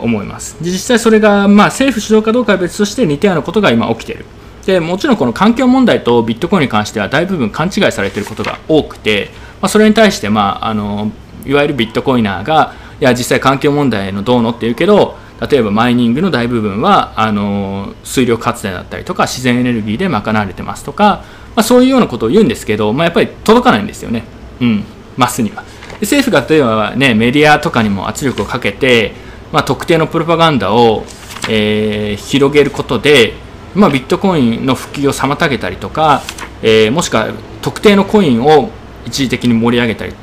[0.00, 0.56] 思います。
[0.60, 4.26] 実際それが、まあ、政府主導かどうかは別として似たようなことが今起きている。
[4.66, 11.10] でもちろんこの環境問題とビットコインに関しては大部分勘違いされていることが多くて、ま、それに対して、まあ、あの
[11.46, 15.16] いわゆるビットコイナーがいや実際環境問題のどうのっていうけど
[15.50, 21.24] 例えばマイニングの大部分はあの水力発電だったりとか自然エネルギーで賄われてますとか、
[21.56, 24.24] あ、そういうようなことを言うんですけど、まあ、やっぱり届かないんですよね、
[24.60, 24.84] うん、
[25.16, 25.62] マスには。
[25.62, 29.12] で政府が例えば、ね、メディアとかにも圧力をかけて、
[29.52, 31.04] まあ、特定のプロパガンダを、
[31.48, 33.34] えー、広げることで、
[33.74, 36.22] まあ、ビットコインの普及を妨げたりとか、
[36.62, 37.28] えー、もしくは
[37.62, 38.70] 特定のコインを
[39.06, 40.14] 一時的に盛り上げたり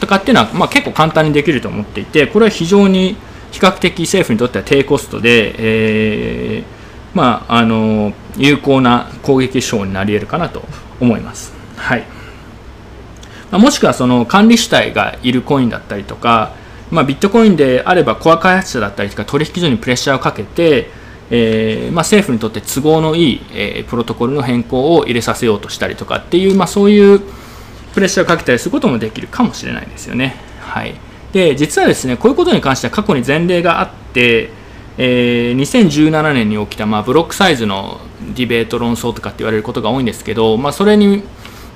[0.00, 3.16] とかっていうのは、まあ、結構簡単にできると思っていてこれは非常に
[3.50, 5.54] 比較的政府にとっては低コストで、
[6.58, 6.77] えー、
[7.14, 10.62] まあ、あの有効な攻撃手法になり得るかなと
[11.00, 11.52] 思います。
[11.76, 12.04] はい
[13.50, 16.52] まあ、もしくはその管理主体がいるコインだったりとか、
[16.90, 20.90] まあ、ビットコインであればコア開発者だったりとか取引所にプレッシャーをかけて、
[21.30, 27.20] えーまあ、政府にとって都合のいい、えー、プロトコルの変更を入れさせようとしたりとかっていう、まあ、そういう
[27.94, 30.36] プレッシャーをかけたりすることもできるかもしれないですよね。
[30.60, 30.94] はい、
[31.32, 34.50] で実はですねこういうことに関しては過去に前例があって、
[35.00, 38.00] えー、2017年に起きた、まあ、ブロックサイズの
[38.34, 41.22] ディベート論争とかって言われることが多いんですけど、まあ、それに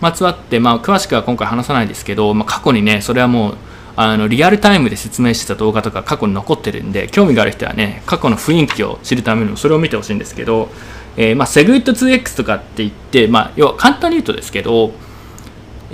[0.01, 3.57] まつわって、まあ、詳しくは今回話さないですけど、まあ、過去にねそれはもう
[3.95, 10.69] あのリアルタイムで説明してた動画とか過去に残ってるんで興味がある人はね過去の雰囲気を知るためにもそれを見てほしいんですけど、
[11.17, 14.93] えーまあ、セグウィット 2X とかって言って、まあ、要は簡単に言うとですけど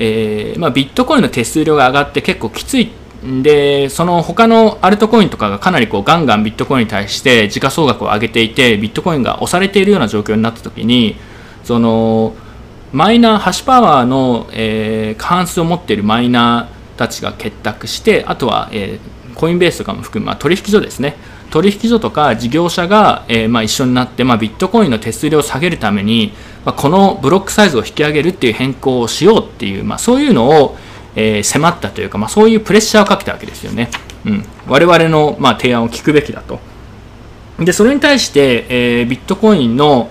[0.00, 2.92] えーまあ、ビットコインの手数料が上がって結構きつい
[3.42, 11.16] でその他のアルトコインとかがかなりこうガンガンビットコインに対して時価総額を上げていてビットコインが押されているような状況になった時に
[11.64, 12.36] その
[12.92, 18.98] マイナーハッシュパワーの、え、過半数を持っているマイナーたちが結託してあとは、え、
[19.34, 21.16] コインベースとかも含む、まあ、取引所ですね。
[21.50, 26.32] 取引所とか事業者が、えま、一緒になって、ま、ビットコインの手数料を下げるために、
[26.64, 30.76] ま、このブロックサイズを引き上げるっていう変更をしようっていう、まあ、そういうのを、
[31.20, 33.90] えー、迫ったというか、まあ、そういうプレッシャーをかけたわけですよね。
[34.24, 36.60] うん、我々の、まあ、提案を聞くべきだと。
[37.58, 40.10] でそれに対して、えー、ビットコインの、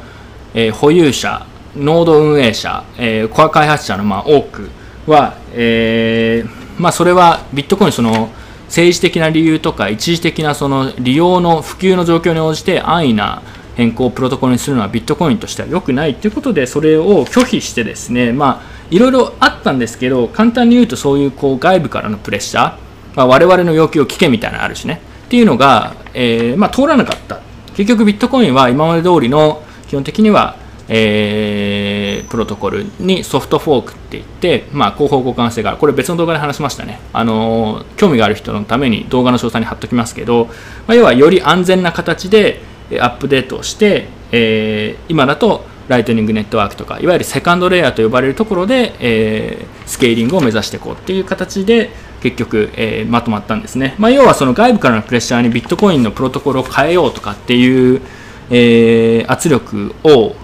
[0.53, 1.45] えー、保有者
[1.77, 4.69] ノード運営者、えー、コア開発者のまあ多く
[5.05, 8.29] は、えーまあ、それはビットコインその
[8.65, 13.41] 政治的な理由とか一時的なその利用の普及の状況に応じて安易な
[13.77, 22.78] 変更をプロトコルにするのはビットコインとしては良くないということでそれを拒否してですねまあいろいろあったんですけど簡単に言うとそういうこう外部からのプレッシャー、
[23.15, 25.02] まあ、我々の要求を聞けみたいなのあるしね。
[25.26, 27.41] っていうのが、えーまあ、通らなかった。
[27.76, 30.56] 結局ビットコインは今まで通りの基本的には
[30.89, 35.80] えー、プロトコルにソフトフォークって言って、まあ、広報互換性がある。
[35.80, 37.00] これ別の動画で話しましたね。
[37.13, 42.62] あの興味がある人のために動画の詳細に貼っときますけど、まあ、要はより安全な形で
[43.02, 51.89] アップデートをして、えー、今だとライトニングネットワークとかいわゆるセカンドレイヤーと呼ばれるところで、えー、スケーリングを目指していこうっていう形で
[52.21, 58.02] 結局、えー、まとまったんですね、まあ、要はその外部からのプレッシャーにビットコインのプロトコルを変えようとかっていう、
[58.50, 60.36] えー、圧力を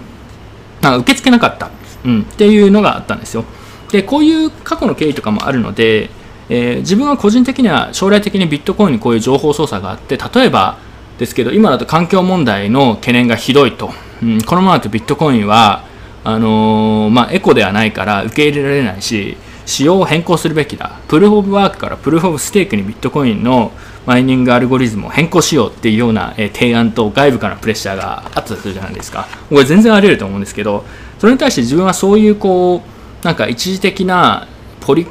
[0.82, 1.72] なんか受け付けなかった、
[2.06, 3.46] うん、っていうのがあったんですよ。
[3.92, 6.10] でこういう過去の経緯とかもあるので、
[6.50, 10.78] えー、自分は個人的には将来的にビットコインにこういう情報操作があって例えば
[11.20, 13.92] ですけど今だと環境問題の懸念がひどいと、
[14.24, 15.84] うん、このままだとビットコインは
[16.24, 21.00] あのー、まあ、エコではないから受け入れられないし仕様を変更するべきだ。
[21.08, 23.72] プルーフ・オブ・ワークからプルーフ・オブ・ステークにビットコインの
[24.06, 29.28] マイニングアルゴリズムを変更しようっていうような、え提案と外部からのプレッシャーがあったとするじゃないですか。
[29.50, 30.84] これ全然あり得ると思うんですけど
[31.20, 32.84] それに対して自分はそういうこ
[33.22, 34.48] うなんか一時的な
[34.82, 35.08] ポリ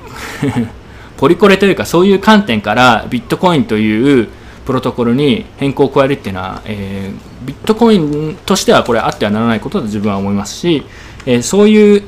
[1.16, 4.28] ポリコレというかそういう観点からビットコインという
[4.66, 10.84] プロトコルに変更を加えるっていうのは、えー、ビットコインとしてはこれあってはならないことだと自分は思いますし、
[11.26, 12.02] えー、そういう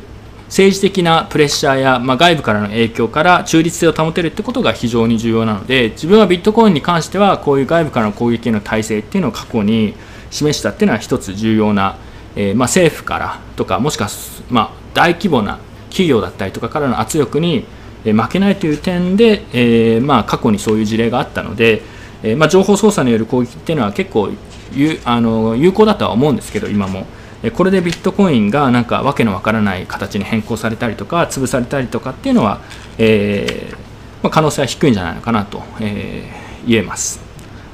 [0.47, 9.95] 政治的なプレッシャーや、まあ、外部からの影響から中立性を保てるってことが非常に重要なので自分はビットコインに関してはこういう外部からの攻撃への体制っていうのを過去に
[10.31, 11.97] 示したっていうのは一つ重要な、
[12.37, 14.11] えー、まあ、政府からとかもしくは、
[14.51, 17.65] まあ、大規模な企業だったりとかからの圧力に
[18.05, 21.83] 負けないという点で、えー、まあ、過去にそういう事例があったので、
[22.25, 24.31] えー、まあ、情報操作による攻撃っていうのは結構
[24.73, 27.07] 有あの有効だとは思うんですけど今も。
[27.53, 32.61] これでビットコインがなんかわけのわからない形に変更されたりとか潰されたりとかっていうのは、
[32.97, 33.77] えー、
[34.23, 37.21] まあ、可能性は低いんじゃないのかなと、えー、言えます。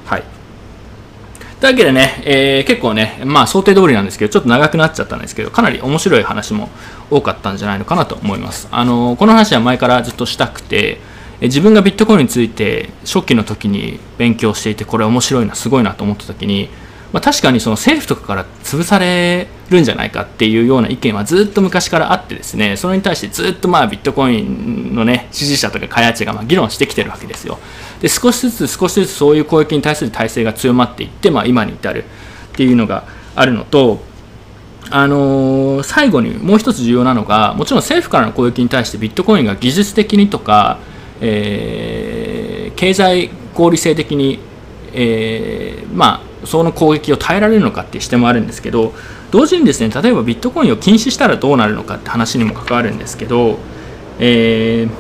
[0.06, 0.24] はい。
[1.60, 6.68] というわけでね、えー、結構ね、まあ想定通りなんですけど、ちょっと長くなっちゃったんですけど、かなり面白い話も
[7.10, 8.66] 多かったんじゃないのかなと思います。
[8.72, 10.98] あのこの話は前からずっとしたくて、
[11.40, 16.68] 自分がビットコインについて初期の時に勉強していて、これ面白いな、すごいなと思った時に、
[17.12, 27.58] まあ、確かにその政府とかから潰されるんじゃないかっていうような意見はずっと昔からあってですねそれに対してずっとまあビットコインのね支持者とか開発者がま議論してきてるわけですよ。
[28.00, 32.04] で少しずつ少しずつそういう攻撃に対する体制が強まっていって、まあ、今に至る
[32.52, 34.00] っていうのがあるのと
[34.92, 40.78] あのー、最後にもう一つ重要なのがもちろん政府からの攻撃に対してビットコインが技術的にとか、
[41.20, 44.38] えー、経済合理性的に、
[44.92, 48.94] えー、まあその攻撃を耐えられるのかっていう視点もあるんですけど
[49.30, 53.58] 同時にですね例えばビットコインを禁止したらどうなるのかって話にも関わるんですけど、
[54.18, 54.90] えー、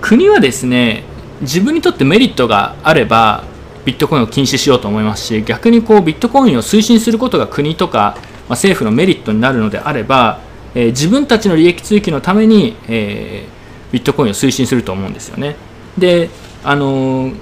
[0.00, 1.04] 国はですね
[1.40, 3.44] 自分にとってメリットがあれば
[3.84, 10.40] ビットコインを禁止しようと思いますし逆にこうビットコインを推進することが国とか、まあ、政府のメリットになるのであれば、
[10.74, 13.59] えー、自分たちの利益追求のために、えー、
[13.92, 15.56] ビットコインを推進すると思うんですよね。
[15.98, 16.30] で
[16.64, 17.32] あの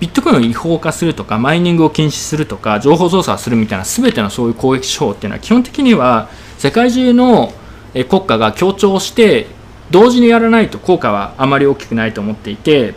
[0.00, 7.52] ビットコインを違法化するとかマイニングを禁止するとか情報操作するみたいな全てのそういう攻撃手法っていうのは基本的には世界中の
[7.92, 9.46] 国家が協調して
[9.90, 12.94] 同時にやらないと効果はあまり大きくないと思っていて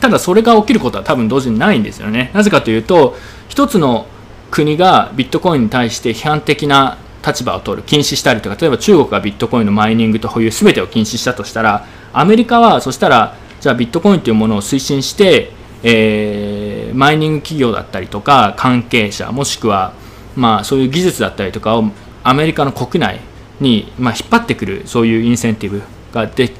[0.00, 3.16] ただそれが起きることは多分同時にないんですよねなぜかというと
[3.48, 4.06] 一つの
[4.50, 19.94] 国がビットコインに対して批判的な立場を取る禁止したりとか例えば中国がビットコインのマイニングと保有全てを禁止したとしたらアメリカはそしたらじゃあビットコインというものを推進してえー、マイニング企業だったりとか関係者もしくは、
[20.36, 21.84] まあ、そういう技術だったりとかを
[22.22, 23.20] アメリカの国内
[23.60, 26.50] に、まあ、引っ張ってくるそういうインセンティブがで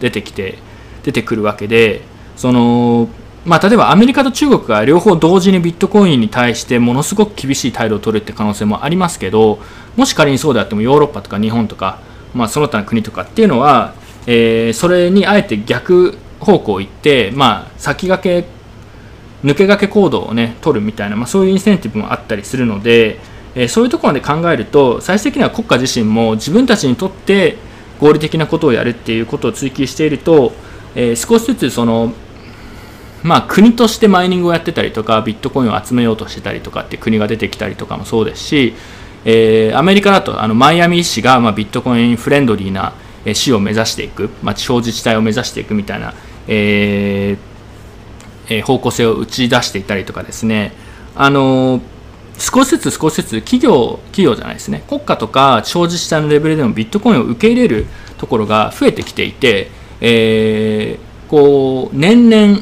[0.00, 0.58] 出てきて
[1.02, 2.02] 出てくるわけで
[2.36, 3.08] その、
[3.44, 9.58] まあ、例えばアメリカと中国が両方同時にビットコインに対してものすごく厳しい態度を取るって可能性もありますけど
[9.96, 11.98] もし仮にそうであってもヨーロッパとか日本とか、
[12.32, 13.94] まあ、その他の国とかっていうのは、
[14.30, 18.48] えー、それにあえて逆方向行って、まあ、先駆け
[19.42, 23.18] 抜け駆け行動をね取るみたいな、まあ、そういうインセンティブもあったりするので、
[23.54, 27.56] えー、そういうところまで考えると最終的には国家自身も自分たちにとって
[27.98, 30.52] 合理的なことをやるっていうことを追求していると、
[30.94, 32.12] えー、少しずつその
[33.24, 38.74] まあ、国としてマイニングをやってたりとかビットコインを集めようとしてたりとかって国が出てきたりとかもそうですし、
[39.24, 42.94] えー、アメリカだとあのマイアミ市が、まあ、ビットコインフレンドリーな
[43.34, 46.14] 市を目指していく、まあ、地方自治体を目指していくみたいな、
[46.46, 50.72] えー、方向性を打ち出していたりとかですね。
[51.14, 51.80] あの
[52.38, 54.84] 少しずつ少しずつ企業企業じゃないですね。
[54.88, 57.86] 国家とか地方自治体のレベルでもビットコインを受け入れる
[58.16, 62.60] ところが増えてきていて、えー、こう年々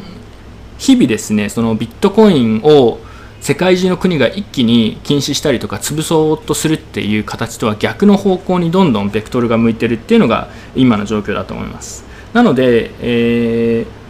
[0.78, 2.98] 日々ですねそのビットコインを
[3.46, 12.04] 世界中の国が一気に禁止したりとか潰そうとするっていう形とは逆の方向にどんどんベクトルが向いてるっていうのが今の状況だと思います。
[12.32, 14.06] なので、えー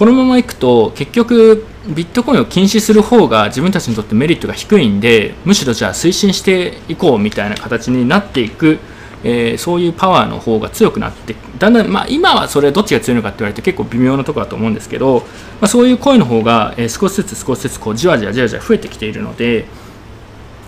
[0.00, 8.78] このままいくと結局ビットコインを禁止する方が自分たちにとってメリットが低いんでむしろじゃあ推進していこうみたいな形になっていく、
[9.24, 15.20] えー、そういうパワーの方が強くなってだんだん、まあ、今はそれどっちが強いのかって言われて結構微妙なところだと思うんですけど、
[15.60, 19.66] まあ、そういう声の方が、え、少しずつ少しずつこうじわじわじわじわ増えてきているので、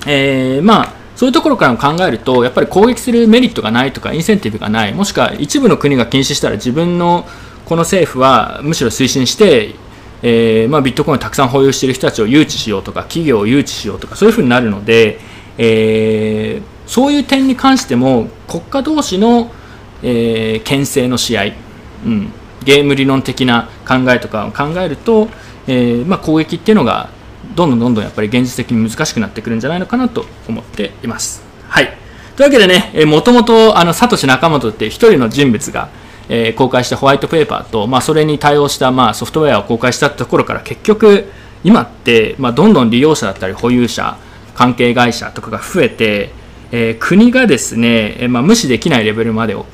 [0.06, 7.26] えー、まあそういうところからも考えるとやっぱり攻撃するメリットがないとかインセンティブがないもしくは一部の国が禁止したら自分の
[7.64, 9.74] この政府はむしろ推進して、
[10.22, 15.20] えー、まあ、ビットコインをたくさん保有している人たちを誘致しようとか企業を誘致しようとかそういうふうになるので、
[15.58, 19.50] えー、そういう点に関しても国家同士の、
[20.02, 21.44] えー、牽制の試合、
[22.04, 22.32] うん、
[22.64, 25.28] ゲーム理論的な考えとかを考えると、
[25.66, 27.08] えーまあ、攻撃っていうのが
[27.54, 31.42] どんどんどんどんやっぱり現実的に難しくなってくるんじゃないのかなと思っています。
[31.68, 31.96] はい。
[32.36, 35.90] というわけでね、え、もともと、あの、サトシ仲本っていう一人の人物が、
[36.28, 41.30] えー、公開したホワイトペーパーと、まあ、それに対応した、まあ、ソフトウェアを公開したところから結局、
[41.62, 44.16] 今って、まあ、どんどん利用者だったり保有者、
[44.54, 46.30] 関係会社とかが増えて、
[46.70, 49.66] えー、国がですね、まあ、無視できないレベルまでを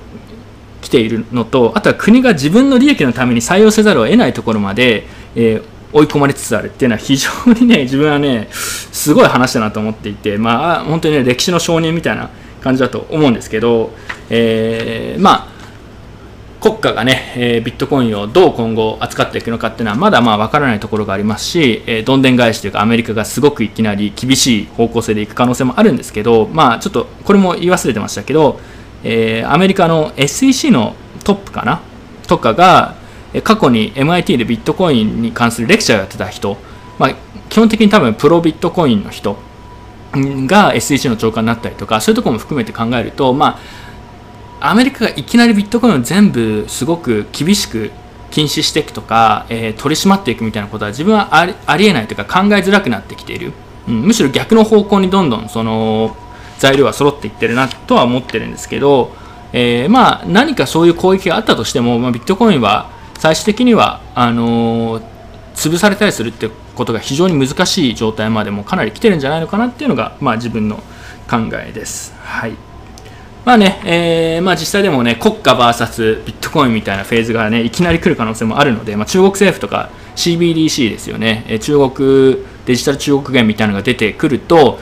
[0.80, 12.28] 来ているのと、あとは国が自分の利益のために採用せざるを得ないところまで、えー追い込まれつつあるっていうのは非常にね 自分はねすごい話だなと思っていてまあ本当にね歴史の少年みたいな
[12.60, 13.92] 感じだと思うんですけど、
[14.28, 15.58] えー、まあ
[16.60, 28.60] 国家がね、えー、ビットコインをどう今後扱っていくのかっていうのはまだまあ分からないところがありますし、えー、どんでん返しというかアメリカがすごくいきなり厳しい方向性でいく可能性もあるんですけどまあちょっとこれも言い忘れてましたけど、
[29.04, 30.94] えー、アメリカの SEC の
[31.24, 31.80] トップかな？
[32.26, 32.94] とかが
[33.42, 36.56] 過去に MIT でビットコインに関するレクチャーをやってた人、
[36.98, 37.14] まあ、
[37.48, 39.36] 基本的に多分プロビットコインの人
[40.14, 43.58] が SEC の長官になったりとかそういうとこも含めて考えると、ま
[44.60, 47.90] あ、アメリカがいきなりビットコインを全部すごく厳しく
[48.30, 53.52] 禁止していくとか、えー、取り締まっていくみたいなことは自分はありありえないというか考えづらくなってきている、
[53.86, 56.16] うん、むしろ逆の方向にどんどんその
[56.58, 59.12] 材料は揃っていってるなとは思ってるんですけど、
[59.52, 65.02] えー、まあ何かそういう攻撃があったとしても、まあ、ビットコインは最終的にはあのー、
[65.54, 70.76] 潰されたりするってことが非常に難しい状態までもかなり来てるんじゃないのかなっていうのが、まあ、自分の
[71.28, 72.14] 考えです。
[72.22, 72.68] はい
[73.44, 84.78] まあね、えー、まあ、実際でもね、国家 VS ビットコインみたいなフェーズがね、いきなり来る可能性もあるので、まあ、中国政府とか CBDC ですよね、え中国、デジタル中国元みたいなのが出てくると、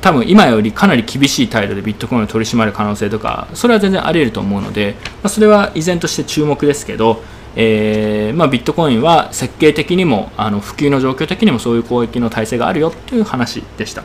[0.00, 7.22] 多分今よりかなり厳しい態度でビットコインを取り締まる可能性とか、それは全然あり得ると思うので、まあ、それは依然として注目ですけど、
[7.56, 14.04] えーまあ、ビットコインは設計的にもあの普及の状況的にもそういう攻撃の体制があるよという話でした。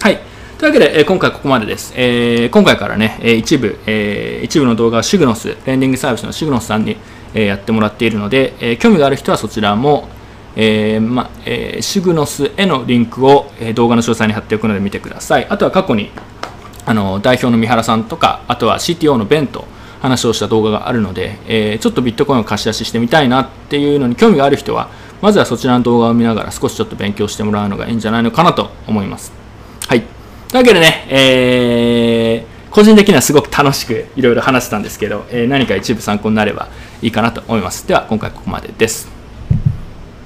[0.00, 0.18] はい
[0.58, 1.92] というわけで、えー、今回ここまでです。
[1.96, 6.96] えー、今回からね、え、一部、えー、一部の動画はシグノス、レンディングサービスのシグノスさんに、
[7.34, 10.08] えー、やってもらっているので、えー、興味がある人はそちらも、
[10.56, 15.46] えーまえー、シグノスへのリンクを、えー、動画の詳細に貼っておくので見てください。
[15.48, 16.10] あとは過去に
[16.86, 19.66] あの代表の三原さんとか、あとは CTO のベント、
[20.00, 24.90] 話をした動画があるので、えー、ちょっとビットコインを貸し出ししてみたいなっていうのに興味がある人は、
[25.22, 29.32] まずはそちらの動画を見ながら少しちょっと勉強してもらうのがいいんじゃないのかなと思います。
[29.88, 30.02] はい。
[30.02, 30.08] とい
[30.52, 36.68] うわけでね、えー、個人的にはすごく楽しくいろいろ話せたんですけど、え、何か一部参考になれば
[37.00, 37.88] いいかなと思います。
[37.88, 39.13] では、今回ここまでです。